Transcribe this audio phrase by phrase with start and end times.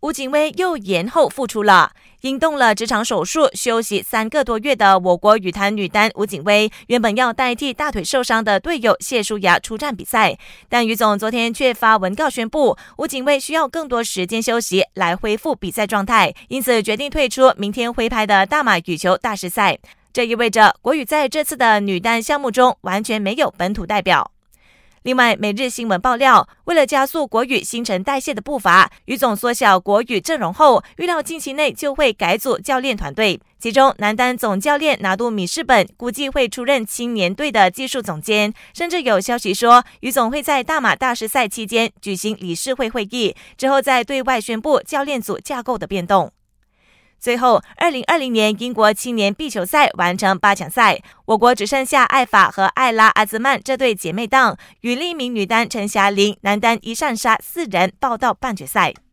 [0.00, 1.92] 吴景薇又延后复出了。
[2.22, 10.36] 因动了职场手术，休息三个多月的我国羽坛女单吴景薇，原本要代替大腿受伤的队友谢淑雅出战比赛，
[10.68, 19.78] 但于总昨天却发文告宣布，吴景薇需要更多时间休息来恢复比赛状态，因此决定退出明天挥拍的大马羽球大师赛。
[20.12, 24.30] 这意味着国羽在这次的女单项目中完全没有本土代表。
[25.02, 33.40] 另外，每日新闻爆料，为了加速国羽新陈代谢的步伐，于总缩小国羽阵容后，预料近期内就会改组教练团队。
[33.58, 46.30] 其中，男单总教练拿督米士本估计会出任青年队的技术总监，甚至有消息说，于总会在大马大师赛期间举行理事会会议，之后再对外宣布教练组架构的变动。
[47.20, 58.94] 最后，二零二零年英国青年壁球赛完成八强赛，我国只剩下艾法和艾拉阿兹曼这对姐妹档，与另一名女单陈霞玲、男单一上杀四人报到半决赛。